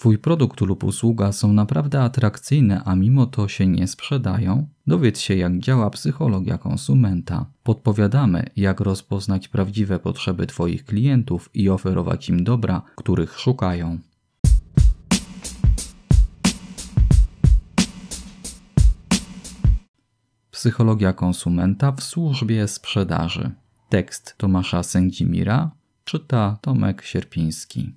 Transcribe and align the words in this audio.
Twój 0.00 0.18
produkt 0.18 0.60
lub 0.60 0.84
usługa 0.84 1.32
są 1.32 1.52
naprawdę 1.52 2.02
atrakcyjne, 2.02 2.82
a 2.84 2.96
mimo 2.96 3.26
to 3.26 3.48
się 3.48 3.66
nie 3.66 3.88
sprzedają? 3.88 4.66
Dowiedz 4.86 5.18
się, 5.20 5.34
jak 5.36 5.58
działa 5.58 5.90
psychologia 5.90 6.58
konsumenta. 6.58 7.46
Podpowiadamy, 7.62 8.50
jak 8.56 8.80
rozpoznać 8.80 9.48
prawdziwe 9.48 9.98
potrzeby 9.98 10.46
Twoich 10.46 10.84
klientów 10.84 11.50
i 11.54 11.68
oferować 11.68 12.28
im 12.28 12.44
dobra, 12.44 12.82
których 12.96 13.38
szukają. 13.38 13.98
Psychologia 20.50 21.12
konsumenta 21.12 21.92
w 21.92 22.02
służbie 22.02 22.68
sprzedaży. 22.68 23.50
Tekst 23.88 24.34
Tomasza 24.38 24.82
Sędzimira 24.82 25.70
czyta 26.04 26.58
Tomek 26.60 27.02
Sierpiński. 27.02 27.92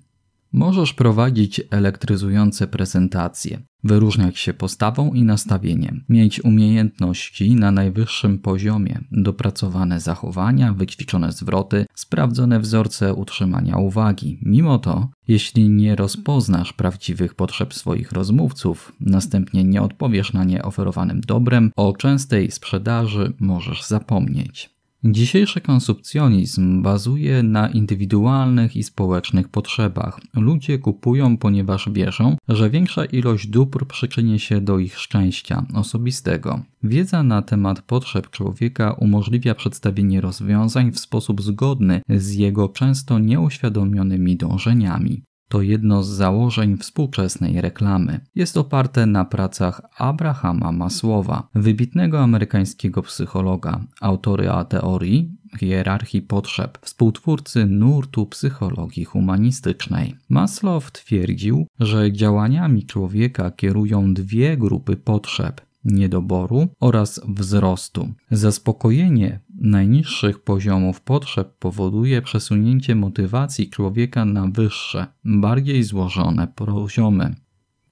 Możesz 0.54 0.92
prowadzić 0.92 1.60
elektryzujące 1.70 2.66
prezentacje, 2.66 3.62
wyróżniać 3.84 4.38
się 4.38 4.54
postawą 4.54 5.12
i 5.12 5.22
nastawieniem, 5.22 6.04
mieć 6.08 6.44
umiejętności 6.44 7.54
na 7.54 7.70
najwyższym 7.70 8.38
poziomie, 8.38 9.00
dopracowane 9.12 10.00
zachowania, 10.00 10.72
wyćwiczone 10.72 11.32
zwroty, 11.32 11.86
sprawdzone 11.94 12.60
wzorce 12.60 13.14
utrzymania 13.14 13.76
uwagi. 13.76 14.38
Mimo 14.42 14.78
to, 14.78 15.08
jeśli 15.28 15.68
nie 15.68 15.96
rozpoznasz 15.96 16.72
prawdziwych 16.72 17.34
potrzeb 17.34 17.74
swoich 17.74 18.12
rozmówców, 18.12 18.92
następnie 19.00 19.64
nie 19.64 19.82
odpowiesz 19.82 20.32
na 20.32 20.44
nie 20.44 20.62
oferowanym 20.62 21.20
dobrem, 21.20 21.70
o 21.76 21.92
częstej 21.92 22.50
sprzedaży 22.50 23.32
możesz 23.40 23.84
zapomnieć. 23.84 24.73
Dzisiejszy 25.06 25.60
konsumpcjonizm 25.60 26.82
bazuje 26.82 27.42
na 27.42 27.68
indywidualnych 27.68 28.76
i 28.76 28.82
społecznych 28.82 29.48
potrzebach. 29.48 30.20
Ludzie 30.34 30.78
kupują, 30.78 31.36
ponieważ 31.36 31.88
wierzą, 31.92 32.36
że 32.48 32.70
większa 32.70 33.04
ilość 33.04 33.46
dóbr 33.46 33.86
przyczyni 33.86 34.38
się 34.38 34.60
do 34.60 34.78
ich 34.78 34.98
szczęścia 34.98 35.66
osobistego. 35.74 36.62
Wiedza 36.82 37.22
na 37.22 37.42
temat 37.42 37.82
potrzeb 37.82 38.30
człowieka 38.30 38.92
umożliwia 38.92 39.54
przedstawienie 39.54 40.20
rozwiązań 40.20 40.92
w 40.92 41.00
sposób 41.00 41.42
zgodny 41.42 42.00
z 42.08 42.34
jego 42.34 42.68
często 42.68 43.18
nieuświadomionymi 43.18 44.36
dążeniami. 44.36 45.22
To 45.48 45.62
jedno 45.62 46.02
z 46.02 46.08
założeń 46.08 46.76
współczesnej 46.76 47.60
reklamy. 47.60 48.20
Jest 48.34 48.56
oparte 48.56 49.06
na 49.06 49.24
pracach 49.24 49.80
Abrahama 49.98 50.72
Maslowa, 50.72 51.48
wybitnego 51.54 52.20
amerykańskiego 52.20 53.02
psychologa, 53.02 53.80
autory 54.00 54.50
teorii 54.64 55.36
hierarchii 55.58 56.22
potrzeb, 56.22 56.78
współtwórcy 56.82 57.66
nurtu 57.66 58.26
psychologii 58.26 59.04
humanistycznej. 59.04 60.16
Maslow 60.28 60.92
twierdził, 60.92 61.66
że 61.80 62.12
działaniami 62.12 62.86
człowieka 62.86 63.50
kierują 63.50 64.14
dwie 64.14 64.56
grupy 64.56 64.96
potrzeb 64.96 65.60
niedoboru 65.84 66.68
oraz 66.80 67.20
wzrostu. 67.28 68.08
Zaspokojenie 68.30 69.40
najniższych 69.60 70.42
poziomów 70.42 71.00
potrzeb 71.00 71.58
powoduje 71.58 72.22
przesunięcie 72.22 72.94
motywacji 72.94 73.70
człowieka 73.70 74.24
na 74.24 74.46
wyższe, 74.46 75.06
bardziej 75.24 75.82
złożone 75.82 76.48
poziomy. 76.48 77.34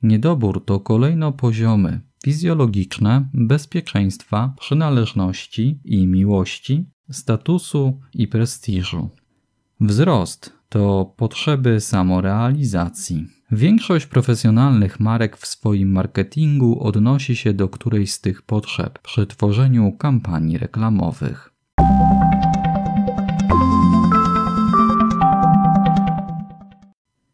Niedobór 0.03 0.65
to 0.65 0.81
kolejno 0.81 1.33
poziomy 1.33 2.01
fizjologiczne, 2.25 3.29
bezpieczeństwa, 3.35 4.55
przynależności 4.61 5.81
i 5.85 6.07
miłości, 6.07 6.85
statusu 7.11 8.01
i 8.15 8.29
prestiżu. 8.29 9.11
Wzrost 9.81 10.62
to 10.73 11.15
potrzeby 11.17 11.81
samorealizacji. 11.81 13.27
Większość 13.51 14.07
profesjonalnych 14.07 15.01
marek 15.01 15.37
w 15.37 15.47
swoim 15.47 15.93
marketingu 15.93 16.83
odnosi 16.83 17.37
się 17.37 17.53
do 17.53 17.69
którejś 17.69 18.13
z 18.13 18.21
tych 18.21 18.43
potrzeb 18.43 18.99
przy 18.99 19.27
tworzeniu 19.27 19.93
kampanii 19.93 20.59
reklamowych. 20.59 21.53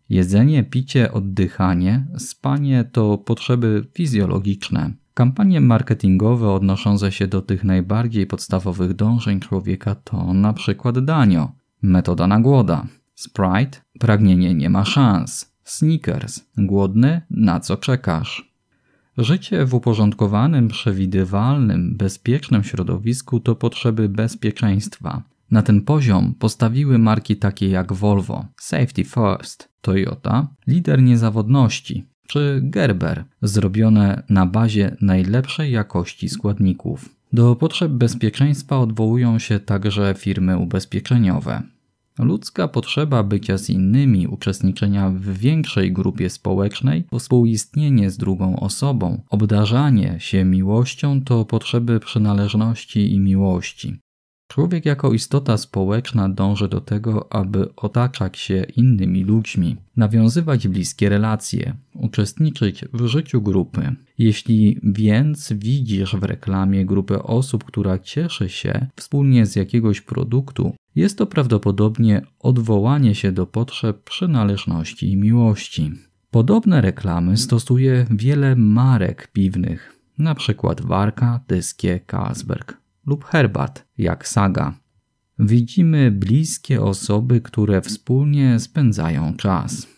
Jedzenie, 0.09 0.65
picie, 0.65 1.13
oddychanie, 1.13 2.07
spanie 2.17 2.85
to 2.93 3.19
potrzeby 3.19 3.87
fizjologiczne. 3.95 4.93
Kampanie 5.15 5.61
marketingowe 5.61 6.51
odnoszące 6.51 7.13
się 7.13 7.27
do 7.27 7.43
tych 7.43 7.65
najbardziej 7.65 8.27
podstawowych 8.27 8.95
dążeń 8.95 9.41
człowieka 9.41 9.95
to 9.95 10.35
na 10.35 10.53
przykład 10.53 11.05
danio, 11.05 11.53
metoda 11.83 12.27
na 12.27 12.41
głoda, 12.41 12.87
Sprite, 13.19 13.81
pragnienie 13.99 14.55
nie 14.55 14.71
ma 14.71 14.85
szans, 14.85 15.53
Snickers, 15.65 16.41
głodny, 16.59 17.21
na 17.31 17.61
co 17.61 17.77
czekasz? 17.77 18.53
Życie 19.17 19.65
w 19.65 19.75
uporządkowanym, 19.75 20.69
przewidywalnym, 20.69 21.97
bezpiecznym 21.97 22.65
środowisku 22.65 23.41
to 23.41 23.55
potrzeby 23.55 24.09
bezpieczeństwa. 24.09 25.23
Na 25.51 25.63
ten 25.63 25.83
poziom 25.83 26.35
postawiły 26.39 26.99
marki 26.99 27.37
takie 27.37 27.69
jak 27.69 27.93
Volvo, 27.93 28.45
Safety 28.57 29.05
First, 29.05 29.69
Toyota, 29.81 30.49
lider 30.67 31.03
niezawodności, 31.03 32.07
czy 32.27 32.61
Gerber, 32.63 33.25
zrobione 33.43 34.23
na 34.29 34.47
bazie 34.47 34.97
najlepszej 35.01 35.73
jakości 35.73 36.29
składników. 36.29 37.09
Do 37.33 37.57
potrzeb 37.57 37.93
bezpieczeństwa 37.93 38.79
odwołują 38.79 39.39
się 39.39 39.61
także 39.61 40.15
firmy 40.19 40.59
ubezpieczeniowe. 40.59 41.63
Ludzka 42.19 42.69
potrzeba 42.69 43.23
bycia 43.23 43.59
z 43.59 43.71
innymi, 43.71 44.27
uczestniczenia 44.27 45.11
w 45.11 45.21
większej 45.21 45.93
grupie 45.93 46.31
społecznej, 46.31 47.05
współistnienie 47.19 48.11
z 48.11 48.17
drugą 48.17 48.61
osobą, 48.61 49.23
obdarzanie 49.31 50.17
się 50.19 50.45
miłością 50.45 51.23
to 51.23 51.45
potrzeby 51.45 52.01
przynależności 52.01 53.13
i 53.13 53.21
miłości. 53.21 53.99
Człowiek 54.49 54.87
jako 54.87 55.13
istota 55.13 55.57
społeczna 55.57 56.29
dąży 56.29 56.69
do 56.69 56.81
tego, 56.81 57.33
aby 57.33 57.75
otaczać 57.77 58.39
się 58.39 58.67
innymi 58.77 59.25
ludźmi, 59.25 59.77
nawiązywać 59.97 60.69
bliskie 60.69 61.09
relacje, 61.09 61.75
uczestniczyć 61.95 62.85
w 62.93 63.07
życiu 63.07 63.43
grupy. 63.43 63.97
Jeśli 64.19 64.79
więc 64.83 65.53
widzisz 65.53 66.17
w 66.17 66.23
reklamie 66.23 66.87
grupę 66.87 67.23
osób, 67.23 67.65
która 67.65 67.99
cieszy 67.99 68.49
się 68.49 68.87
wspólnie 68.97 69.47
z 69.47 69.57
jakiegoś 69.57 70.01
produktu, 70.01 70.75
jest 70.99 71.19
to 71.19 71.27
prawdopodobnie 71.27 72.23
odwołanie 72.39 73.15
się 73.15 73.33
do 73.33 73.47
potrzeb 73.47 74.03
przynależności 74.05 75.13
i 75.13 75.17
miłości. 75.17 75.93
Podobne 76.31 76.81
reklamy 76.81 77.37
stosuje 77.37 78.07
wiele 78.11 78.57
marek 78.57 79.29
piwnych, 79.33 79.97
np. 80.19 80.55
Warka, 80.85 81.41
Dyskie, 81.49 82.01
Carlsberg 82.11 82.77
lub 83.07 83.25
herbat, 83.25 83.87
jak 83.99 84.29
Saga. 84.29 84.75
Widzimy 85.39 86.11
bliskie 86.11 86.83
osoby, 86.83 87.41
które 87.41 87.81
wspólnie 87.81 88.61
spędzają 88.61 89.35
czas. 89.37 89.98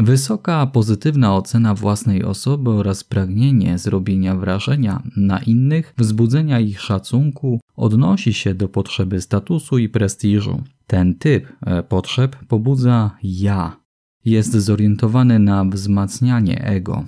Wysoka 0.00 0.66
pozytywna 0.66 1.36
ocena 1.36 1.74
własnej 1.74 2.24
osoby 2.24 2.70
oraz 2.70 3.04
pragnienie 3.04 3.78
zrobienia 3.78 4.36
wrażenia 4.36 5.02
na 5.16 5.38
innych, 5.38 5.94
wzbudzenia 5.98 6.60
ich 6.60 6.80
szacunku 6.80 7.60
odnosi 7.76 8.32
się 8.32 8.54
do 8.54 8.68
potrzeby 8.68 9.20
statusu 9.20 9.78
i 9.78 9.88
prestiżu. 9.88 10.62
Ten 10.86 11.14
typ 11.14 11.52
e, 11.66 11.82
potrzeb 11.82 12.36
pobudza 12.48 13.10
ja. 13.22 13.76
Jest 14.24 14.52
zorientowany 14.52 15.38
na 15.38 15.64
wzmacnianie 15.64 16.64
ego. 16.64 17.04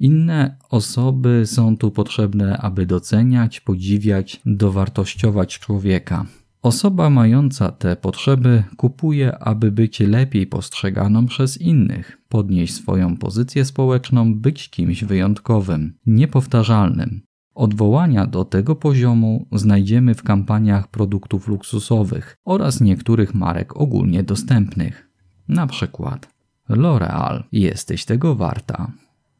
Inne 0.00 0.56
osoby 0.70 1.42
są 1.46 1.76
tu 1.76 1.90
potrzebne, 1.90 2.58
aby 2.58 2.86
doceniać, 2.86 3.60
podziwiać, 3.60 4.40
dowartościować 4.46 5.58
człowieka. 5.58 6.26
Osoba 6.62 7.10
mająca 7.10 7.70
te 7.70 7.96
potrzeby 7.96 8.64
kupuje, 8.76 9.38
aby 9.38 9.72
być 9.72 10.00
lepiej 10.00 10.46
postrzeganą 10.46 11.26
przez 11.26 11.60
innych, 11.60 12.18
podnieść 12.28 12.74
swoją 12.74 13.16
pozycję 13.16 13.64
społeczną, 13.64 14.34
być 14.34 14.70
kimś 14.70 15.04
wyjątkowym, 15.04 15.94
niepowtarzalnym. 16.06 17.22
Odwołania 17.54 18.26
do 18.26 18.44
tego 18.44 18.76
poziomu 18.76 19.46
znajdziemy 19.52 20.14
w 20.14 20.22
kampaniach 20.22 20.88
produktów 20.88 21.48
luksusowych 21.48 22.36
oraz 22.44 22.80
niektórych 22.80 23.34
marek 23.34 23.76
ogólnie 23.76 24.22
dostępnych. 24.22 25.08
Na 25.48 25.66
przykład 25.66 26.28
L'Oreal, 26.70 27.42
jesteś 27.52 28.04
tego 28.04 28.34
warta. 28.34 28.92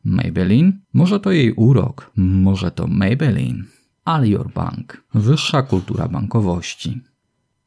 Maybelline? 0.05 0.73
Może 0.93 1.21
to 1.21 1.31
jej 1.31 1.53
urok, 1.53 2.11
może 2.17 2.71
to 2.71 2.87
Maybelline. 2.87 3.65
Alior 4.05 4.53
Bank, 4.53 5.05
wyższa 5.15 5.63
kultura 5.63 6.09
bankowości. 6.09 7.01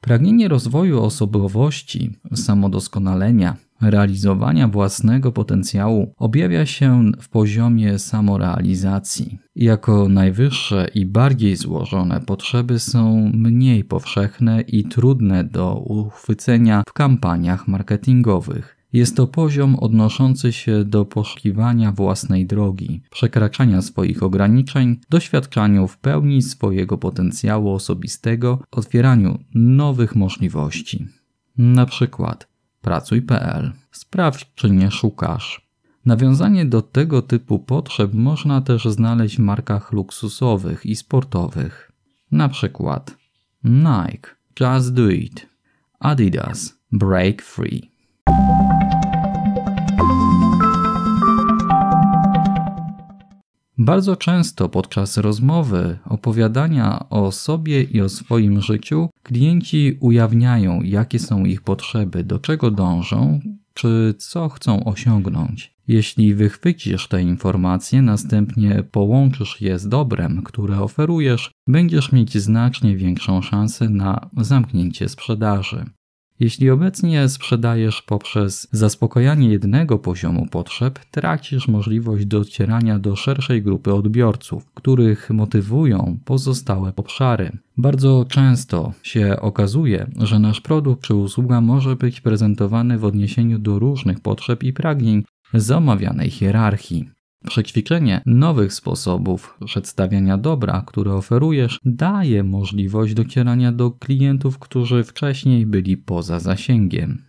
Pragnienie 0.06 0.48
rozwoju 0.48 1.04
osobowości, 1.04 2.12
samodoskonalenia, 2.36 3.56
realizowania 3.82 4.68
własnego 4.68 5.32
potencjału 5.32 6.14
objawia 6.18 6.66
się 6.66 7.12
w 7.22 7.30
poziomie 7.30 8.00
samorealizacji. 8.00 9.38
Jako 9.56 10.10
najwyższe 10.10 10.88
i 10.96 11.06
bardziej 11.06 11.56
złożone 11.56 12.22
potrzeby 12.22 12.80
są 12.80 13.32
mniej 13.34 13.84
powszechne 13.84 14.62
i 14.62 14.84
trudne 14.84 15.44
do 15.44 15.76
uchwycenia 15.76 16.84
w 16.88 16.94
kampaniach 16.94 17.68
marketingowych. 17.68 18.75
Jest 18.96 19.16
to 19.16 19.28
poziom 19.28 19.76
odnoszący 19.76 20.54
się 20.54 20.86
do 20.86 21.06
poszukiwania 21.06 21.92
własnej 21.92 22.46
drogi, 22.46 23.02
przekraczania 23.12 23.82
swoich 23.82 24.24
ograniczeń, 24.24 25.00
doświadczaniu 25.10 25.88
w 25.88 25.98
pełni 25.98 26.42
swojego 26.42 26.98
potencjału 26.98 27.74
osobistego, 27.74 28.60
otwieraniu 28.72 29.40
nowych 29.56 30.16
możliwości. 30.16 31.08
Na 31.58 31.86
przykład 31.86 32.48
pracuj.pl. 32.82 33.72
Sprawdź, 33.92 34.52
czy 34.56 34.70
nie 34.70 34.92
szukasz. 34.92 35.68
Nawiązanie 36.06 36.66
do 36.66 36.82
tego 36.82 37.22
typu 37.22 37.60
potrzeb 37.60 38.14
można 38.14 38.62
też 38.62 38.86
znaleźć 38.86 39.36
w 39.36 39.40
markach 39.40 39.92
luksusowych 39.92 40.86
i 40.86 40.96
sportowych. 40.96 41.92
Na 42.32 42.50
przykład 42.50 43.18
Nike, 43.64 44.30
Just 44.60 44.94
Do 44.94 45.10
It, 45.10 45.48
Adidas, 46.00 46.80
Break 46.92 47.42
Free. 47.42 47.95
Bardzo 53.78 54.16
często 54.16 54.70
podczas 54.70 55.18
rozmowy, 55.18 55.98
opowiadania 56.06 57.10
o 57.10 57.32
sobie 57.32 57.84
i 57.84 58.02
o 58.02 58.10
swoim 58.10 58.62
życiu, 58.62 59.10
klienci 59.24 59.98
ujawniają, 60.00 60.82
jakie 60.82 61.20
są 61.20 61.46
ich 61.46 61.62
potrzeby, 61.62 62.24
do 62.24 62.40
czego 62.40 62.72
dążą, 62.72 63.40
czy 63.74 64.16
co 64.18 64.50
chcą 64.50 64.84
osiągnąć. 64.84 65.76
Jeśli 65.88 66.36
wychwycisz 66.36 67.08
te 67.08 67.22
informacje, 67.22 68.02
następnie 68.02 68.84
połączysz 68.92 69.62
je 69.62 69.80
z 69.80 69.88
dobrem, 69.88 70.44
które 70.44 70.80
oferujesz, 70.80 71.52
będziesz 71.68 72.12
mieć 72.12 72.38
znacznie 72.38 72.98
większą 72.98 73.42
szansę 73.42 73.90
na 73.90 74.30
zamknięcie 74.38 75.10
sprzedaży. 75.10 75.86
Jeśli 76.40 76.70
obecnie 76.70 77.30
sprzedajesz 77.30 78.02
poprzez 78.02 78.68
zaspokojanie 78.72 79.50
jednego 79.50 80.00
poziomu 80.00 80.48
potrzeb, 80.52 81.00
tracisz 81.12 81.68
możliwość 81.68 82.26
docierania 82.26 83.00
do 83.00 83.16
szerszej 83.16 83.62
grupy 83.64 83.94
odbiorców, 83.94 84.66
których 84.74 85.30
motywują 85.30 86.18
pozostałe 86.26 86.94
obszary. 86.96 87.52
Bardzo 87.78 88.26
często 88.30 88.94
się 89.04 89.38
okazuje, 89.42 90.08
że 90.18 90.40
nasz 90.40 90.62
produkt 90.62 91.04
czy 91.04 91.16
usługa 91.16 91.62
może 91.62 91.96
być 91.96 92.22
prezentowany 92.22 92.98
w 92.98 93.06
odniesieniu 93.06 93.60
do 93.60 93.80
różnych 93.80 94.20
potrzeb 94.20 94.64
i 94.64 94.74
pragnień 94.74 95.24
z 95.54 95.72
omawianej 95.72 96.30
hierarchii. 96.30 97.15
Przećwiczenie 97.48 98.22
nowych 98.26 98.74
sposobów 98.74 99.58
przedstawiania 99.66 100.38
dobra, 100.38 100.84
które 100.88 101.14
oferujesz, 101.14 101.80
daje 101.86 102.44
możliwość 102.44 103.14
docierania 103.14 103.72
do 103.72 103.92
klientów, 103.92 104.60
którzy 104.60 105.04
wcześniej 105.04 105.66
byli 105.66 105.98
poza 105.98 106.40
zasięgiem. 106.40 107.22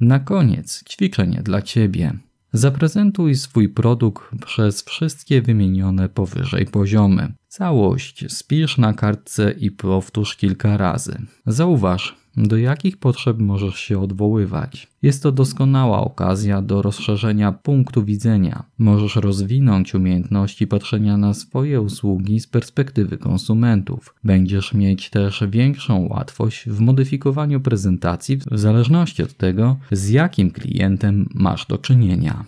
Na 0.00 0.18
koniec 0.18 0.84
ćwiczenie 0.88 1.42
dla 1.42 1.62
Ciebie. 1.62 2.12
Zaprezentuj 2.52 3.34
swój 3.34 3.68
produkt 3.68 4.22
przez 4.46 4.82
wszystkie 4.82 5.42
wymienione 5.42 6.08
powyżej 6.08 6.66
poziomy. 6.66 7.32
Całość 7.48 8.24
spisz 8.32 8.78
na 8.78 8.92
kartce 8.92 9.50
i 9.50 9.70
powtórz 9.70 10.36
kilka 10.36 10.76
razy. 10.76 11.18
Zauważ, 11.46 12.16
do 12.36 12.56
jakich 12.56 12.96
potrzeb 12.96 13.38
możesz 13.38 13.76
się 13.76 13.98
odwoływać. 13.98 14.88
Jest 15.02 15.22
to 15.22 15.32
doskonała 15.32 16.00
okazja 16.00 16.62
do 16.62 16.82
rozszerzenia 16.82 17.52
punktu 17.52 18.04
widzenia. 18.04 18.64
Możesz 18.78 19.16
rozwinąć 19.16 19.94
umiejętności 19.94 20.66
patrzenia 20.66 21.16
na 21.16 21.34
swoje 21.34 21.80
usługi 21.80 22.40
z 22.40 22.46
perspektywy 22.46 23.18
konsumentów. 23.18 24.14
Będziesz 24.24 24.74
mieć 24.74 25.10
też 25.10 25.44
większą 25.48 26.08
łatwość 26.10 26.68
w 26.68 26.80
modyfikowaniu 26.80 27.60
prezentacji 27.60 28.36
w 28.36 28.58
zależności 28.58 29.22
od 29.22 29.34
tego, 29.34 29.76
z 29.90 30.08
jakim 30.08 30.50
klientem 30.50 31.28
masz 31.34 31.66
do 31.66 31.78
czynienia. 31.78 32.44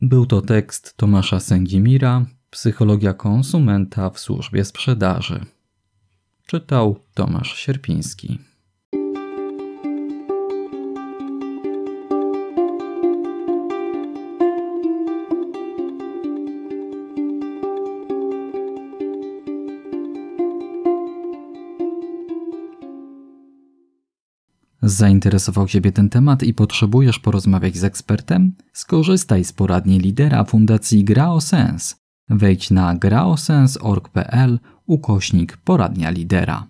Był 0.00 0.26
to 0.26 0.42
tekst 0.42 0.96
Tomasza 0.96 1.40
Sędzimira, 1.40 2.26
Psychologia 2.50 3.14
konsumenta 3.14 4.10
w 4.10 4.18
służbie 4.18 4.64
sprzedaży. 4.64 5.44
Czytał 6.46 7.00
Tomasz 7.14 7.56
Sierpiński. 7.56 8.49
Zainteresował 24.90 25.66
Ciebie 25.66 25.92
ten 25.92 26.08
temat 26.08 26.42
i 26.42 26.54
potrzebujesz 26.54 27.18
porozmawiać 27.18 27.76
z 27.76 27.84
ekspertem? 27.84 28.54
Skorzystaj 28.72 29.44
z 29.44 29.52
poradni 29.52 29.98
lidera 29.98 30.44
Fundacji 30.44 31.04
GraoSense. 31.04 31.94
Wejdź 32.28 32.70
na 32.70 32.94
graosens.org.pl 32.94 34.58
ukośnik 34.86 35.56
poradnia 35.56 36.10
lidera. 36.10 36.66